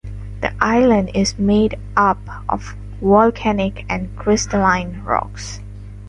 [0.41, 2.17] The island is made up
[2.49, 5.59] of volcanic and crystalline rocks.